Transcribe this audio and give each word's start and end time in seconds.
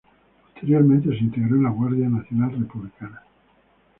Posteriormente 0.55 1.09
se 1.09 1.23
integró 1.23 1.57
en 1.57 1.61
la 1.61 1.69
Guardia 1.69 2.09
Nacional 2.09 2.57
Republicana. 2.59 3.21